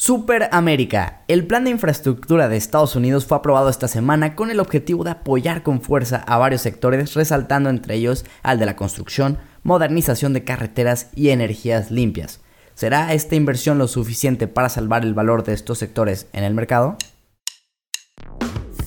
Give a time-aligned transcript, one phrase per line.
[0.00, 1.24] Super América.
[1.26, 5.10] El plan de infraestructura de Estados Unidos fue aprobado esta semana con el objetivo de
[5.10, 10.44] apoyar con fuerza a varios sectores, resaltando entre ellos al de la construcción, modernización de
[10.44, 12.40] carreteras y energías limpias.
[12.74, 16.96] ¿Será esta inversión lo suficiente para salvar el valor de estos sectores en el mercado?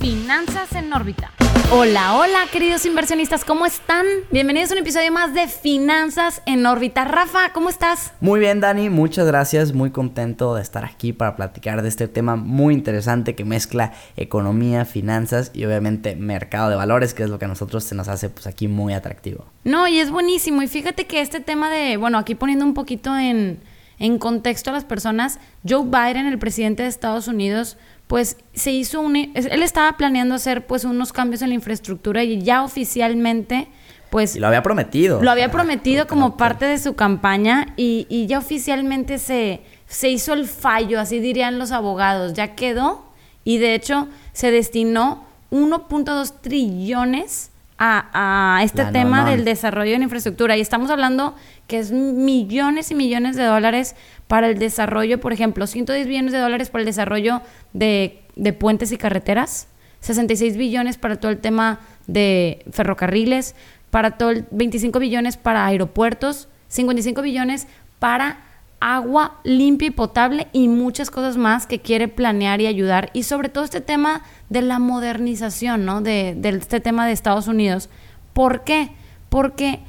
[0.02, 1.32] Finanzas en órbita.
[1.72, 4.04] Hola, hola queridos inversionistas, ¿cómo están?
[4.32, 7.06] Bienvenidos a un episodio más de Finanzas en órbita.
[7.06, 8.12] Rafa, ¿cómo estás?
[8.20, 9.74] Muy bien, Dani, muchas gracias.
[9.76, 14.86] Muy contento de estar aquí para platicar de este tema muy interesante que mezcla economía,
[14.86, 18.30] finanzas y obviamente mercado de valores, que es lo que a nosotros se nos hace
[18.30, 19.46] pues aquí muy atractivo.
[19.66, 20.64] No, y es buenísimo.
[20.64, 23.60] Y fíjate que este tema de, bueno, aquí poniendo un poquito en,
[24.00, 27.78] en contexto a las personas, Joe Biden, el presidente de Estados Unidos,
[28.12, 29.16] pues se hizo un...
[29.16, 33.70] Él estaba planeando hacer pues unos cambios en la infraestructura y ya oficialmente
[34.10, 34.36] pues...
[34.36, 35.24] Y lo había prometido.
[35.24, 40.34] Lo había prometido como parte de su campaña y, y, ya oficialmente se, se hizo
[40.34, 43.06] el fallo, así dirían los abogados, ya quedó
[43.46, 47.51] y de hecho se destinó 1.2 trillones
[47.84, 50.56] a, a este tema del desarrollo en infraestructura.
[50.56, 53.96] Y estamos hablando que es millones y millones de dólares
[54.28, 57.42] para el desarrollo, por ejemplo, 110 billones de dólares para el desarrollo
[57.74, 59.68] de, de puentes y carreteras,
[60.02, 63.56] 66 billones para todo el tema de ferrocarriles,
[63.90, 68.42] para todo el 25 billones para aeropuertos, 55 billones para
[68.82, 73.12] agua limpia y potable y muchas cosas más que quiere planear y ayudar.
[73.14, 76.02] Y sobre todo este tema de la modernización, ¿no?
[76.02, 77.90] De, este tema de Estados Unidos.
[78.34, 78.90] ¿Por qué?
[79.30, 79.80] Porque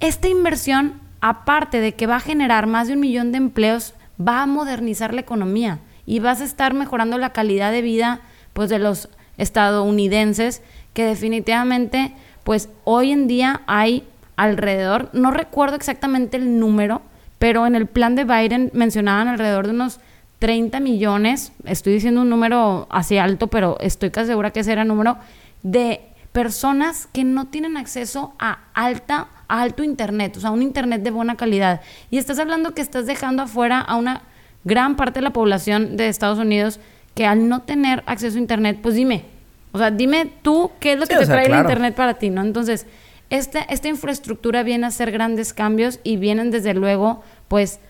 [0.00, 4.42] esta inversión, aparte de que va a generar más de un millón de empleos, va
[4.42, 8.20] a modernizar la economía y vas a estar mejorando la calidad de vida
[8.52, 10.60] pues de los estadounidenses
[10.92, 12.12] que definitivamente
[12.44, 14.04] pues hoy en día hay
[14.36, 17.00] alrededor, no recuerdo exactamente el número,
[17.42, 19.98] pero en el plan de Biden mencionaban alrededor de unos
[20.38, 24.82] 30 millones, estoy diciendo un número así alto, pero estoy casi segura que ese era
[24.82, 25.16] el número,
[25.64, 31.02] de personas que no tienen acceso a alta, a alto internet, o sea, un internet
[31.02, 31.80] de buena calidad.
[32.12, 34.22] Y estás hablando que estás dejando afuera a una
[34.62, 36.78] gran parte de la población de Estados Unidos
[37.16, 39.24] que al no tener acceso a internet, pues dime,
[39.72, 42.42] o sea, dime tú qué es lo que te trae el internet para ti, ¿no?
[42.42, 42.86] Entonces,
[43.32, 47.80] esta, esta infraestructura viene a hacer grandes cambios y vienen desde luego, pues,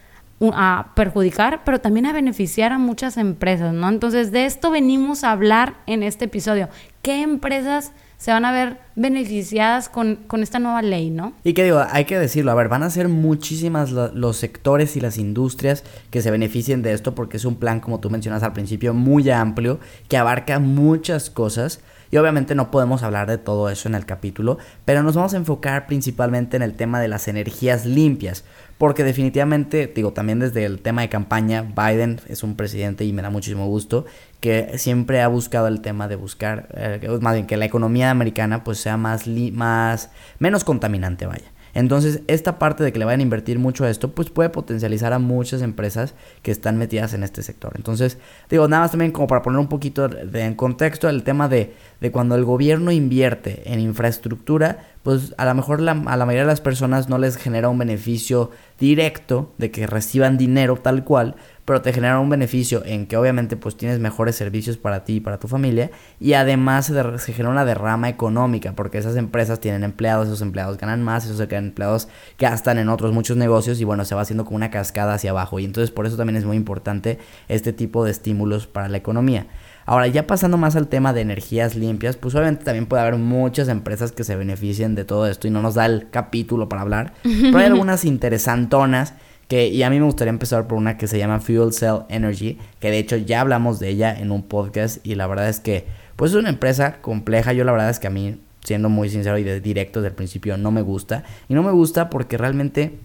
[0.41, 3.89] a perjudicar, pero también a beneficiar a muchas empresas, ¿no?
[3.89, 6.69] Entonces, de esto venimos a hablar en este episodio.
[7.03, 11.33] ¿Qué empresas se van a ver beneficiadas con, con, esta nueva ley, ¿no?
[11.43, 15.01] Y que digo, hay que decirlo, a ver, van a ser muchísimas los sectores y
[15.01, 18.53] las industrias que se beneficien de esto porque es un plan, como tú mencionas al
[18.53, 21.81] principio, muy amplio, que abarca muchas cosas.
[22.13, 25.39] Y obviamente no podemos hablar de todo eso en el capítulo, pero nos vamos a
[25.39, 28.45] enfocar principalmente en el tema de las energías limpias,
[28.77, 33.23] porque definitivamente, digo, también desde el tema de campaña, Biden es un presidente y me
[33.23, 34.05] da muchísimo gusto
[34.41, 38.63] que siempre ha buscado el tema de buscar, eh, más bien que la economía americana
[38.63, 41.51] pues sea más, más, menos contaminante, vaya.
[41.75, 45.13] Entonces, esta parte de que le vayan a invertir mucho a esto, pues puede potencializar
[45.13, 47.73] a muchas empresas que están metidas en este sector.
[47.77, 48.19] Entonces,
[48.51, 51.75] digo, nada más también como para poner un poquito de, en contexto el tema de,
[52.01, 56.47] de, cuando el gobierno invierte en infraestructura, pues a lo mejor a la mayoría de
[56.47, 61.83] las personas no les genera un beneficio directo de que reciban dinero tal cual, pero
[61.83, 65.39] te genera un beneficio en que obviamente pues tienes mejores servicios para ti y para
[65.39, 70.43] tu familia y además se, genera una derrama económica porque esas empresas tienen empleados, esos
[70.43, 72.09] empleados ganan más, esos empleados
[72.39, 75.59] gastan en otros muchos negocios y bueno, se va haciendo como una cascada hacia abajo
[75.59, 77.19] y entonces por eso también es muy importante
[77.49, 79.47] este tipo de estímulos para la economía.
[79.85, 83.69] Ahora, ya pasando más al tema de energías limpias, pues obviamente también puede haber muchas
[83.69, 87.15] empresas que se beneficien de todo esto y no nos da el capítulo para hablar,
[87.23, 89.15] pero hay algunas interesantonas
[89.53, 92.91] y a mí me gustaría empezar por una que se llama Fuel Cell Energy, que
[92.91, 95.85] de hecho ya hablamos de ella en un podcast y la verdad es que
[96.17, 99.37] pues es una empresa compleja, yo la verdad es que a mí, siendo muy sincero
[99.37, 101.25] y de directo desde el principio, no me gusta.
[101.49, 102.99] Y no me gusta porque realmente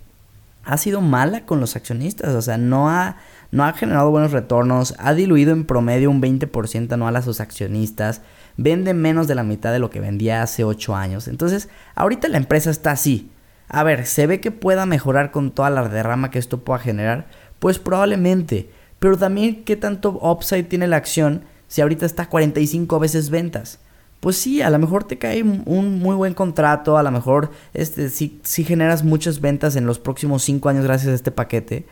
[0.64, 3.18] ha sido mala con los accionistas, o sea, no ha,
[3.52, 8.22] no ha generado buenos retornos, ha diluido en promedio un 20% anual a sus accionistas,
[8.58, 11.28] vende menos de la mitad de lo que vendía hace 8 años.
[11.28, 13.32] Entonces, ahorita la empresa está así
[13.70, 17.28] a ver, ¿se ve que pueda mejorar con toda la derrama que esto pueda generar?
[17.60, 18.70] Pues probablemente.
[19.00, 23.80] Pero también, ¿qué tanto upside tiene la acción si ahorita está a 45 veces ventas?
[24.20, 28.10] Pues sí, a lo mejor te cae un muy buen contrato, a lo mejor este,
[28.10, 31.86] sí, generas muchas ventas en los próximos 5 años gracias a este paquete,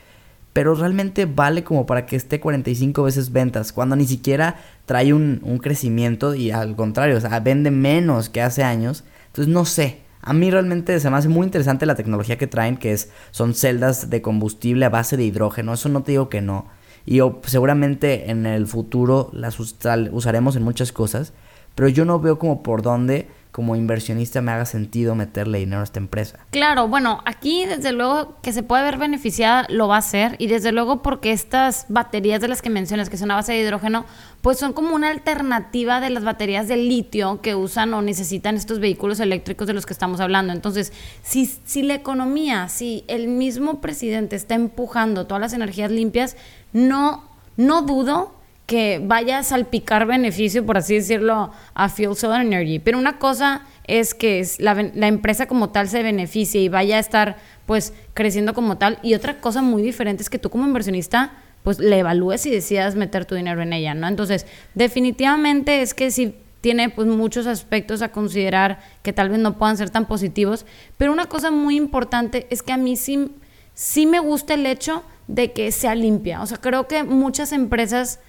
[0.55, 4.55] pero realmente vale como para que esté 45 veces ventas, cuando ni siquiera
[4.85, 9.03] trae un, un crecimiento y al contrario, o sea, vende menos que hace años.
[9.27, 12.77] Entonces no sé, a mí realmente se me hace muy interesante la tecnología que traen,
[12.77, 15.73] que es, son celdas de combustible a base de hidrógeno.
[15.73, 16.67] Eso no te digo que no.
[17.05, 21.33] Y seguramente en el futuro las usaremos en muchas cosas,
[21.75, 25.85] pero yo no veo como por dónde como inversionista me haga sentido meterle dinero a
[25.85, 26.39] esta empresa.
[26.49, 30.47] Claro, bueno, aquí desde luego que se puede ver beneficiada lo va a hacer y
[30.47, 34.03] desde luego porque estas baterías de las que mencionas, que son a base de hidrógeno,
[34.41, 38.79] pues son como una alternativa de las baterías de litio que usan o necesitan estos
[38.79, 40.51] vehículos eléctricos de los que estamos hablando.
[40.51, 40.91] Entonces,
[41.23, 46.35] si, si la economía, si el mismo presidente está empujando todas las energías limpias,
[46.73, 47.23] no,
[47.55, 52.79] no dudo que vaya a salpicar beneficio, por así decirlo, a Fuel Solar Energy.
[52.79, 54.71] Pero una cosa es que la,
[55.07, 58.97] empresa como tal se beneficie y vaya a estar pues creciendo como tal.
[59.03, 61.33] Y otra cosa muy diferente es que tú como inversionista
[61.63, 64.07] pues le evalúes y decidas meter tu dinero en ella, ¿no?
[64.07, 64.45] Entonces,
[64.75, 69.77] definitivamente es que si tiene pues muchos aspectos a considerar que tal vez no puedan
[69.77, 70.65] ser tan positivos,
[70.97, 73.31] pero una cosa muy importante es que a mí sí,
[73.73, 76.41] sí me gusta el hecho de que sea limpia.
[76.41, 78.19] O sea, creo que muchas empresas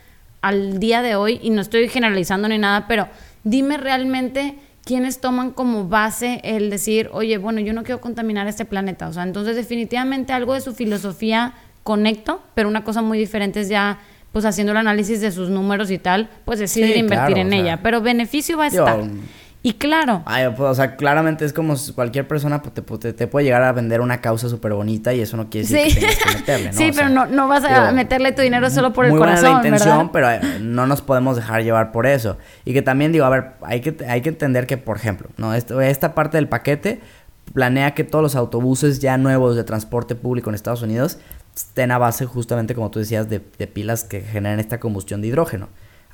[0.46, 3.08] al día de hoy, y no estoy generalizando ni nada, pero
[3.42, 4.54] dime realmente
[4.84, 9.08] quiénes toman como base el decir, oye, bueno, yo no quiero contaminar este planeta.
[9.08, 13.68] O sea, entonces definitivamente algo de su filosofía conecto, pero una cosa muy diferente es
[13.68, 13.98] ya
[14.30, 17.80] pues haciendo el análisis de sus números y tal, pues decidir invertir en ella.
[17.82, 19.02] Pero beneficio va a estar.
[19.66, 20.22] Y claro.
[20.24, 24.00] Pues, o sea, claramente es como cualquier persona pues, te, te, puede llegar a vender
[24.00, 26.72] una causa súper bonita y eso no quiere decir que tengas que meterle, ¿no?
[26.78, 29.68] Sí, pero no, no vas a meterle tu dinero solo por el corazón, buena la
[29.68, 32.38] intención, pero eh, no nos podemos dejar llevar por eso.
[32.64, 35.52] Y que también digo, a ver, hay que, hay que entender que, por ejemplo, ¿no?
[35.52, 37.00] esta parte del paquete
[37.52, 41.18] planea que todos los autobuses ya nuevos de transporte público en Estados Unidos
[41.56, 45.26] estén a base justamente, como tú decías, de, de pilas que generan esta combustión de
[45.26, 45.66] hidrógeno.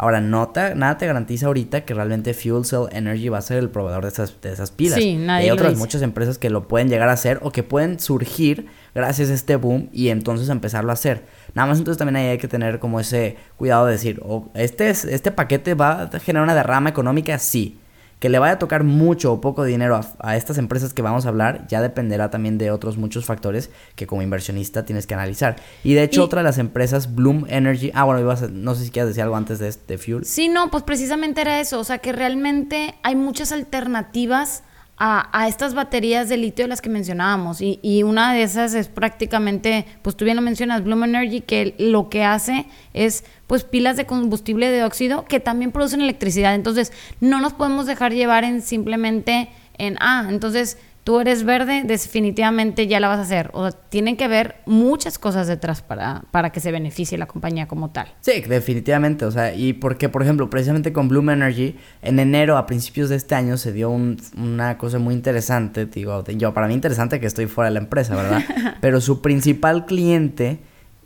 [0.03, 3.71] Ahora, nota, nada te garantiza ahorita que realmente Fuel Cell Energy va a ser el
[3.71, 4.99] proveedor de esas, de esas pilas.
[4.99, 8.01] Sí, nadie Hay otras muchas empresas que lo pueden llegar a hacer o que pueden
[8.01, 8.67] surgir
[8.97, 11.23] gracias a este boom y entonces empezarlo a hacer.
[11.55, 15.31] Nada más entonces también hay que tener como ese cuidado de decir, oh, este, este
[15.31, 17.79] paquete va a generar una derrama económica, sí
[18.23, 21.29] que le vaya a tocar mucho o poco dinero a, estas empresas que vamos a
[21.29, 25.57] hablar ya dependerá también de otros muchos factores que como inversionista tienes que analizar.
[25.83, 28.91] Y de hecho otra de las empresas, Bloom Energy, ah bueno, ibas no sé si
[28.93, 30.25] quieres decir algo antes de este Fuel.
[30.25, 34.63] Sí, no, pues precisamente era eso, o sea que realmente hay muchas alternativas
[35.05, 37.61] a, estas baterías de litio de las que mencionábamos.
[37.61, 41.75] Y, y, una de esas es prácticamente, pues tú bien lo mencionas, Bloom Energy, que
[41.79, 46.55] lo que hace es pues pilas de combustible de óxido que también producen electricidad.
[46.55, 52.87] Entonces, no nos podemos dejar llevar en simplemente en, ah, entonces tú eres verde, definitivamente
[52.87, 53.51] ya la vas a hacer.
[53.55, 57.67] O sea, tienen que haber muchas cosas detrás para, para que se beneficie la compañía
[57.67, 58.09] como tal.
[58.21, 59.25] Sí, definitivamente.
[59.25, 63.17] O sea, y porque, por ejemplo, precisamente con Bloom Energy, en enero, a principios de
[63.17, 65.87] este año, se dio una cosa muy interesante.
[65.87, 68.43] Digo, yo, para mí interesante que estoy fuera de la empresa, ¿verdad?
[68.81, 70.61] Pero su principal cliente,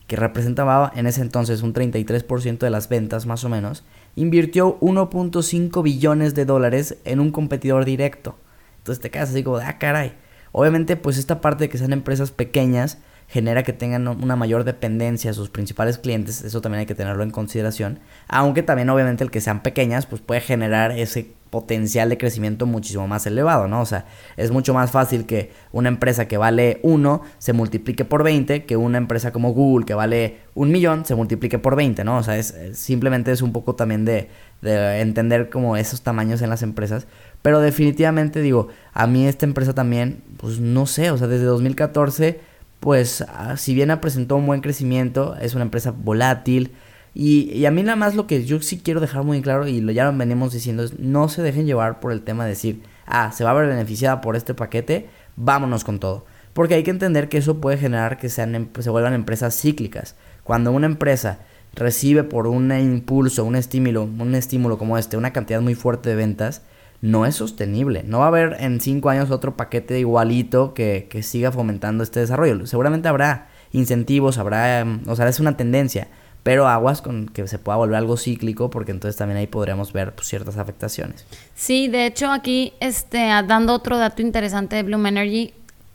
[0.07, 3.85] que representaba en ese entonces un 33% de las ventas más o menos,
[4.15, 8.37] invirtió 1.5 billones de dólares en un competidor directo.
[8.87, 10.15] Entonces te quedas así como ah, caray.
[10.53, 12.99] Obviamente, pues esta parte de que sean empresas pequeñas
[13.29, 17.23] genera que tengan una mayor dependencia a sus principales clientes, eso también hay que tenerlo
[17.23, 22.19] en consideración, aunque también obviamente el que sean pequeñas pues puede generar ese potencial de
[22.19, 23.81] crecimiento muchísimo más elevado, ¿no?
[23.81, 24.05] O sea,
[24.37, 28.77] es mucho más fácil que una empresa que vale 1 se multiplique por 20 que
[28.77, 32.19] una empresa como Google que vale un millón se multiplique por 20, ¿no?
[32.19, 34.29] O sea, es, simplemente es un poco también de,
[34.61, 37.07] de entender como esos tamaños en las empresas,
[37.43, 42.41] pero definitivamente digo, a mí esta empresa también, pues no sé, o sea, desde 2014,
[42.81, 46.73] pues ah, si bien ha presentado un buen crecimiento, es una empresa volátil.
[47.15, 49.91] Y, a mí nada más lo que yo sí quiero dejar muy claro, y lo
[49.93, 53.33] ya lo venimos diciendo, es no se dejen llevar por el tema de decir, ah,
[53.33, 56.27] se va a ver beneficiada por este paquete, vámonos con todo.
[56.53, 60.17] Porque hay que entender que eso puede generar que sean, em, se vuelvan empresas cíclicas.
[60.45, 61.39] Cuando una empresa
[61.75, 66.17] recibe por un impulso, un estímulo, un estímulo como este, una cantidad muy fuerte de
[66.17, 66.63] ventas,
[67.03, 68.03] no es sostenible.
[68.05, 72.21] No va a haber en cinco años otro paquete igualito que, que siga fomentando este
[72.21, 72.67] desarrollo.
[72.67, 76.09] Seguramente habrá incentivos, habrá, em, o sea, es una tendencia,
[76.43, 80.15] pero aguas con que se pueda volver algo cíclico porque entonces también ahí podríamos ver
[80.15, 81.27] pues, ciertas afectaciones.
[81.55, 85.55] Sí, de hecho aquí, este, dando otro dato interesante de Bloom Energy,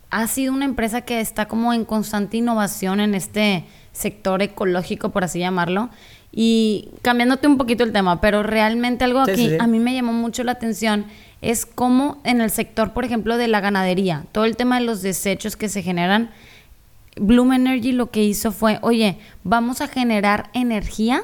[0.10, 5.24] ha sido una empresa que está como en constante innovación en este sector ecológico, por
[5.24, 5.90] así llamarlo.
[6.32, 10.44] Y cambiándote un poquito el tema, pero realmente algo aquí a mí me llamó mucho
[10.44, 11.06] la atención
[11.42, 15.02] es cómo en el sector, por ejemplo, de la ganadería, todo el tema de los
[15.02, 16.30] desechos que se generan,
[17.18, 21.24] Bloom Energy lo que hizo fue, oye, vamos a generar energía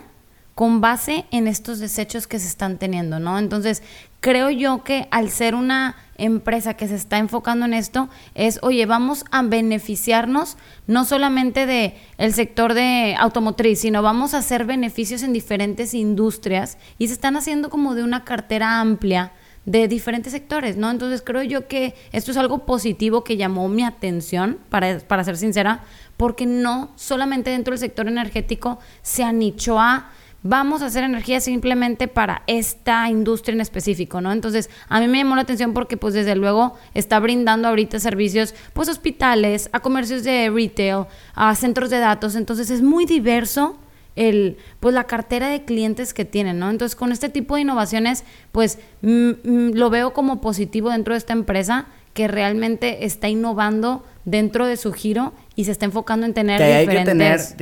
[0.58, 3.38] con base en estos desechos que se están teniendo, ¿no?
[3.38, 3.84] Entonces,
[4.22, 8.88] creo yo que al ser una empresa que se está enfocando en esto es, oye,
[8.88, 15.22] vamos a beneficiarnos no solamente de el sector de automotriz, sino vamos a hacer beneficios
[15.22, 19.34] en diferentes industrias y se están haciendo como de una cartera amplia
[19.68, 20.90] de diferentes sectores, ¿no?
[20.90, 25.38] Entonces creo yo que esto es algo positivo que llamó mi atención, para, para ser
[25.38, 25.84] sincera,
[26.18, 30.10] porque no solamente dentro del sector energético se anichó a
[30.48, 34.32] vamos a hacer energía simplemente para esta industria en específico, ¿no?
[34.32, 38.56] Entonces, a mí me llamó la atención porque, pues, desde luego, está brindando ahorita servicios,
[38.74, 43.78] pues, hospitales, a comercios de retail, a centros de datos, entonces es muy diverso
[44.16, 46.70] el, pues la cartera de clientes que tienen, ¿no?
[46.70, 51.86] Entonces, con este tipo de innovaciones, pues lo veo como positivo dentro de esta empresa
[52.14, 57.56] que realmente está innovando dentro de su giro y se está enfocando en tener diferentes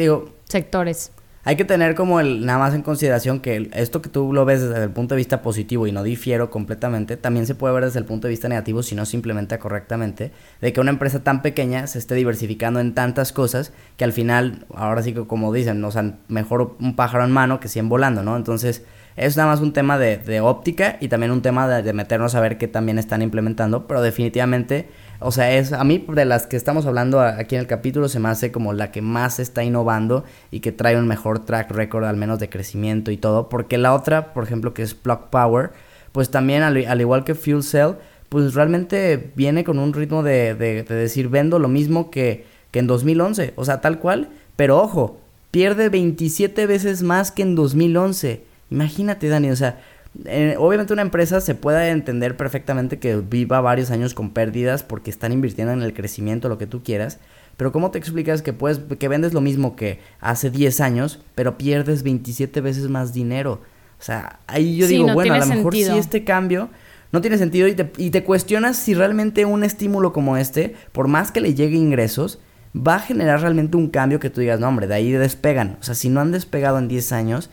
[0.45, 1.11] sectores
[1.45, 4.61] hay que tener como el nada más en consideración que esto que tú lo ves
[4.61, 7.99] desde el punto de vista positivo y no difiero completamente, también se puede ver desde
[7.99, 11.43] el punto de vista negativo si no se implementa correctamente, de que una empresa tan
[11.43, 15.83] pequeña se esté diversificando en tantas cosas que al final, ahora sí que como dicen,
[15.83, 18.35] o sea, mejor un pájaro en mano que 100 volando, ¿no?
[18.37, 18.83] Entonces,
[19.15, 22.41] es nada más un tema de, óptica y también un tema de, de meternos a
[22.41, 26.57] ver qué también están implementando, pero definitivamente o sea, es a mí de las que
[26.57, 30.23] estamos hablando aquí en el capítulo se me hace como la que más está innovando
[30.51, 33.93] y que trae un mejor track record al menos de crecimiento y todo, porque la
[33.93, 35.71] otra, por ejemplo, que es Plug Power,
[36.11, 37.93] pues también al, igual que Fuel Cell,
[38.29, 42.87] pues realmente viene con un ritmo de, de, decir vendo lo mismo que, que en
[42.87, 45.19] 2011, o sea, tal cual, pero ojo,
[45.51, 48.43] pierde 27 veces más que en 2011.
[48.71, 49.79] Imagínate, Dani, o sea,
[50.25, 55.09] eh, obviamente una empresa se puede entender perfectamente que viva varios años con pérdidas porque
[55.09, 57.19] están invirtiendo en el crecimiento, lo que tú quieras.
[57.57, 61.57] Pero ¿cómo te explicas que puedes que vendes lo mismo que hace 10 años, pero
[61.57, 63.61] pierdes 27 veces más dinero?
[63.99, 66.69] O sea, ahí yo digo, bueno, a lo mejor si este cambio
[67.11, 71.07] no tiene sentido y te, y te cuestionas si realmente un estímulo como este, por
[71.07, 72.39] más que le llegue ingresos,
[72.75, 75.77] va a generar realmente un cambio que tú digas, no, hombre, de ahí despegan.
[75.79, 77.49] O sea, si no han despegado en 10 años,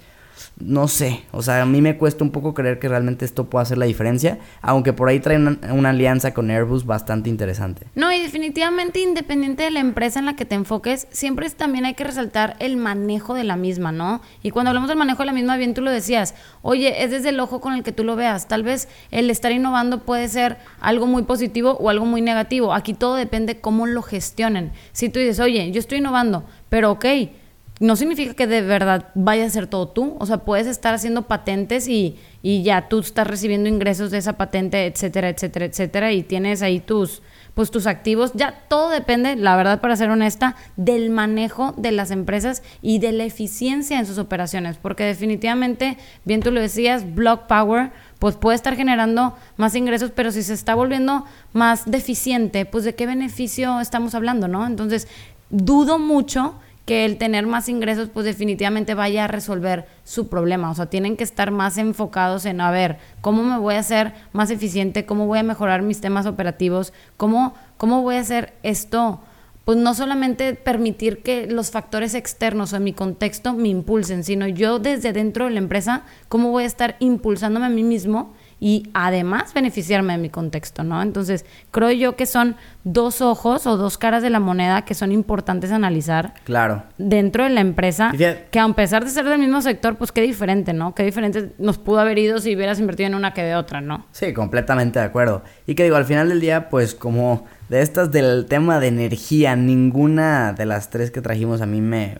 [0.59, 3.63] no sé, o sea, a mí me cuesta un poco creer que realmente esto pueda
[3.63, 7.87] hacer la diferencia, aunque por ahí trae una, alianza con Airbus bastante interesante.
[7.95, 11.95] No, y definitivamente independiente de la empresa en la que te enfoques, siempre también hay
[11.95, 14.23] que resaltar el manejo de la misma, ¿no?
[14.43, 17.31] Y cuando hablamos del manejo de la misma, bien tú lo decías, oye, es desde
[17.31, 20.59] el ojo con el que tú lo veas, tal vez el estar innovando puede ser
[20.81, 24.73] algo muy positivo o algo muy negativo, aquí todo depende cómo lo gestionen.
[24.93, 27.05] Si tú dices, oye, yo estoy innovando, pero ok,
[27.83, 30.15] no significa que de verdad vaya a ser todo tú.
[30.21, 34.35] O sea, puedes estar haciendo patentes y, y, ya tú estás recibiendo ingresos de esa
[34.35, 37.23] patente, etcétera, etcétera, etcétera, y tienes ahí tus,
[37.55, 38.31] pues tus activos.
[38.35, 43.11] Ya todo depende, la verdad, para ser honesta, del manejo de las empresas y de
[43.11, 44.77] la eficiencia en sus operaciones.
[44.81, 50.31] Porque definitivamente, bien tú lo decías, Block Power, pues puede estar generando más ingresos, pero
[50.31, 54.69] si se está volviendo más deficiente, pues de qué beneficio estamos hablando, ¿no?
[54.69, 55.09] Entonces,
[55.51, 60.71] dudo mucho que el tener más ingresos pues definitivamente vaya a resolver su problema.
[60.71, 64.13] O sea, tienen que estar más enfocados en, a ver, ¿cómo me voy a hacer
[64.33, 65.07] más eficiente?
[65.07, 66.93] ¿Cómo voy a mejorar mis temas operativos?
[67.17, 69.21] ¿Cómo, cómo voy a hacer esto?
[69.65, 74.49] Pues no solamente permitir que los factores externos o en mi contexto me impulsen, sino
[74.49, 78.35] yo desde dentro de la empresa, ¿cómo voy a estar impulsándome a mí mismo?
[78.63, 81.03] Y además beneficiarme de mi contexto, ¿no?
[81.03, 82.55] Entonces, creo yo que son
[82.85, 86.35] dos ojos o dos caras de la moneda que son importantes analizar.
[86.45, 86.85] Claro.
[86.97, 90.75] Dentro de la empresa, que a pesar de ser del mismo sector, pues qué diferente,
[90.75, 90.95] ¿no?
[90.95, 94.07] Qué diferente nos pudo haber ido si hubieras invertido en una que de otra, ¿no?
[94.13, 95.43] Sí, completamente de acuerdo.
[95.67, 99.57] Y que digo, al final del día, pues como de estas del tema de energía,
[99.57, 102.17] ninguna de las tres que trajimos a mí me,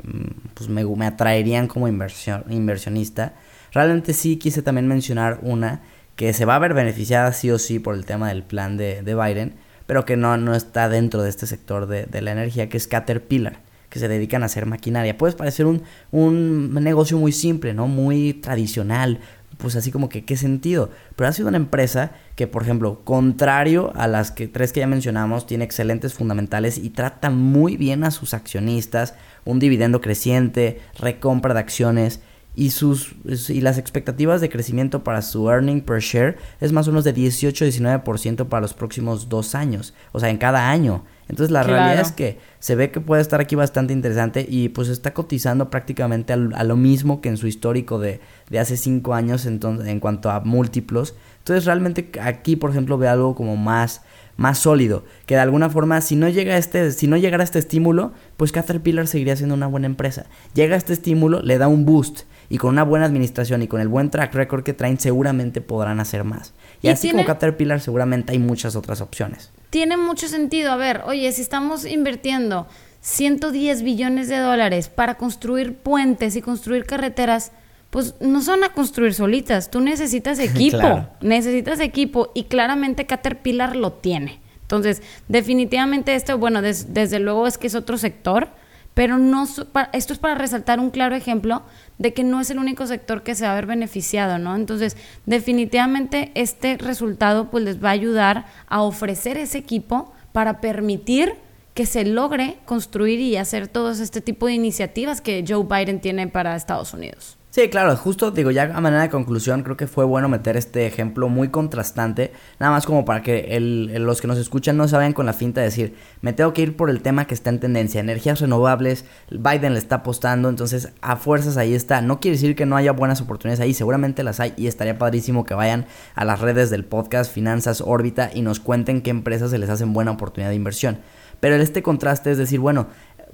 [0.55, 3.35] pues me, me atraerían como inversión, inversionista.
[3.71, 5.83] Realmente sí quise también mencionar una
[6.17, 9.03] que se va a ver beneficiada sí o sí por el tema del plan de,
[9.03, 9.55] Biden,
[9.87, 13.61] pero que no, no está dentro de este sector de, la energía, que es Caterpillar,
[13.89, 15.19] que se dedican a hacer maquinaria.
[15.19, 17.89] Puede parecer un, un negocio muy simple, ¿no?
[17.89, 19.21] Muy tradicional,
[19.59, 20.91] pues así como que qué sentido.
[21.17, 24.87] Pero ha sido una empresa que, por ejemplo, contrario a las que tres que ya
[24.87, 29.15] mencionamos, tiene excelentes fundamentales y trata muy bien a sus accionistas,
[29.45, 32.21] un dividendo creciente, recompra de acciones
[32.55, 33.15] y, sus,
[33.49, 37.15] y las expectativas de crecimiento para su earning per share es más o menos de
[37.15, 41.05] 18-19% para los próximos dos años, o sea, en cada año.
[41.29, 44.89] Entonces la realidad es que se ve que puede estar aquí bastante interesante y pues
[44.89, 49.47] está cotizando prácticamente a, lo mismo que en su histórico de, de hace cinco años
[49.47, 51.15] en, en cuanto a múltiplos.
[51.39, 54.03] Entonces realmente aquí, por ejemplo, ve algo como más
[54.35, 58.13] más sólido, que de alguna forma si no llega este si no llegara este estímulo,
[58.37, 60.27] pues Caterpillar seguiría siendo una buena empresa.
[60.55, 63.89] Llega este estímulo, le da un boost y con una buena administración y con el
[63.89, 66.53] buen track record que traen seguramente podrán hacer más.
[66.83, 69.51] Y, así como Caterpillar seguramente hay muchas otras opciones.
[69.71, 70.71] Tiene mucho sentido.
[70.71, 72.67] A ver, oye, si estamos invirtiendo
[73.01, 77.53] 110 billones de dólares para construir puentes y construir carreteras,
[77.89, 79.71] pues no son a construir solitas.
[79.71, 84.41] Tú necesitas equipo, necesitas equipo y claramente Caterpillar lo tiene.
[84.61, 88.49] Entonces, definitivamente esto, bueno, desde luego es que es otro sector,
[88.95, 91.63] pero no esto es para resaltar un claro ejemplo
[91.99, 94.55] de que no es el único sector que se va a ver beneficiado, ¿no?
[94.55, 94.97] Entonces,
[95.27, 101.35] definitivamente este resultado pues les va a ayudar a ofrecer ese equipo para permitir
[101.75, 106.29] que se logre construir y hacer todo este tipo de iniciativas que Joe Biden tiene
[106.29, 107.39] para Estados Unidos.
[107.55, 110.87] Sí, claro, justo digo, ya a manera de conclusión, creo que fue bueno meter este
[110.87, 115.13] ejemplo muy contrastante, nada más como para que los que nos escuchan no se vayan
[115.13, 117.61] con la finta de decir, me tengo que ir por el tema que está en
[117.61, 122.57] tendencia, energías renovables, Biden le está apostando, entonces a fuerzas ahí está, no quiere decir
[122.57, 126.25] que no haya buenas oportunidades ahí, seguramente las hay y estaría padrísimo que vayan a
[126.25, 130.13] las redes del podcast Finanzas Órbita y nos cuenten qué empresas se les hacen buena
[130.13, 131.01] oportunidad de inversión.
[131.43, 132.87] Pero este contraste es decir, bueno,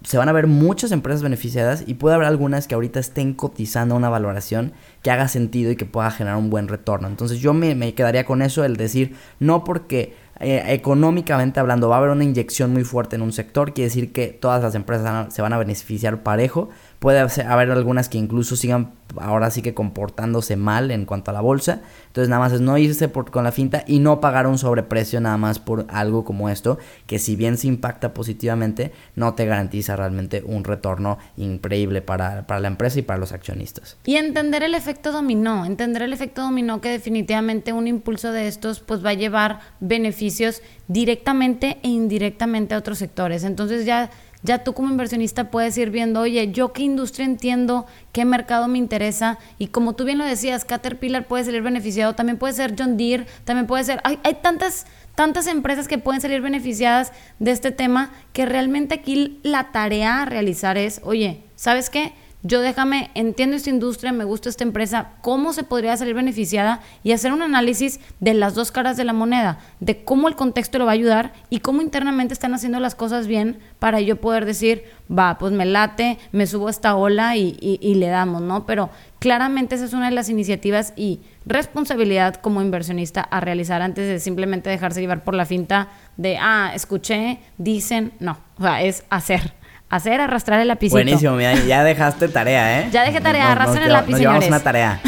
[0.08, 3.94] se van a ver muchas empresas beneficiadas y puede haber algunas que ahorita estén cotizando
[3.94, 4.72] una valoración
[5.02, 7.08] que haga sentido y que pueda generar un buen retorno.
[7.08, 11.96] Entonces yo me, me quedaría con eso, el decir, no porque eh, económicamente hablando va
[11.96, 15.34] a haber una inyección muy fuerte en un sector, quiere decir que todas las empresas
[15.34, 20.56] se van a beneficiar parejo, Puede haber algunas que incluso sigan ahora sí que comportándose
[20.56, 21.80] mal en cuanto a la bolsa.
[22.08, 25.20] Entonces nada más es no irse por, con la finta y no pagar un sobreprecio
[25.20, 29.96] nada más por algo como esto, que si bien se impacta positivamente, no te garantiza
[29.96, 33.96] realmente un retorno increíble para, para la empresa y para los accionistas.
[34.04, 38.80] Y entender el efecto dominó, entender el efecto dominó que definitivamente un impulso de estos
[38.80, 43.44] pues va a llevar beneficios directamente e indirectamente a otros sectores.
[43.44, 44.10] Entonces ya
[44.42, 48.78] ya tú como inversionista puedes ir viendo, oye, yo qué industria entiendo, qué mercado me
[48.78, 49.38] interesa.
[49.58, 53.26] Y como tú bien lo decías, Caterpillar puede salir beneficiado, también puede ser John Deere,
[53.44, 54.00] también puede ser...
[54.04, 59.40] Hay, hay tantas, tantas empresas que pueden salir beneficiadas de este tema que realmente aquí
[59.42, 62.12] la tarea a realizar es, oye, ¿sabes qué?
[62.48, 67.12] Yo déjame, entiendo esta industria, me gusta esta empresa, cómo se podría salir beneficiada y
[67.12, 70.86] hacer un análisis de las dos caras de la moneda, de cómo el contexto lo
[70.86, 74.84] va a ayudar y cómo internamente están haciendo las cosas bien para yo poder decir,
[75.10, 78.64] va, pues me late, me subo a esta ola y, y le damos, ¿no?
[78.64, 84.08] Pero claramente esa es una de las iniciativas y responsabilidad como inversionista a realizar antes
[84.08, 89.04] de simplemente dejarse llevar por la finta de, ah, escuché, dicen, no, o sea, es
[89.10, 89.57] hacer
[89.90, 90.96] hacer, arrastrar el lapicito.
[90.96, 92.88] Buenísimo, ya dejaste tarea, ¿eh?
[92.92, 95.00] Ya dejé tarea, arrastrar el lápiz, nos llevamos una tarea.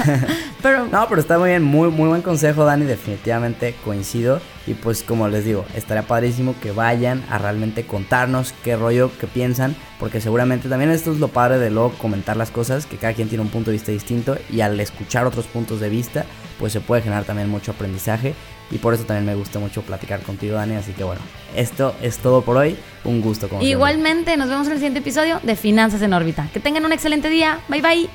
[0.62, 0.86] pero...
[0.86, 4.40] No, pero está muy bien, muy, muy buen consejo, Dani, definitivamente coincido.
[4.66, 9.26] Y pues como les digo, estaría padrísimo que vayan a realmente contarnos qué rollo, qué
[9.26, 13.12] piensan, porque seguramente también esto es lo padre de luego comentar las cosas, que cada
[13.12, 16.24] quien tiene un punto de vista distinto y al escuchar otros puntos de vista,
[16.58, 18.34] pues se puede generar también mucho aprendizaje
[18.74, 20.74] y por eso también me gusta mucho platicar contigo, Dani.
[20.74, 21.20] Así que bueno,
[21.54, 22.76] esto es todo por hoy.
[23.04, 23.48] Un gusto.
[23.48, 26.48] Como Igualmente, nos vemos en el siguiente episodio de Finanzas en órbita.
[26.52, 27.60] Que tengan un excelente día.
[27.68, 28.10] Bye bye.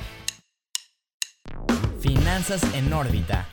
[2.01, 3.47] Finanzas en órbita